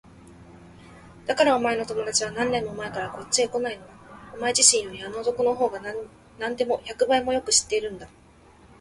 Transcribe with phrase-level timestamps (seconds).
[1.27, 3.93] だからお前の友だちは何年も前からこっちへこないのだ。
[4.35, 5.79] お前自身よりあの男のほうが
[6.39, 8.07] なんでも百倍もよく知っているんだ。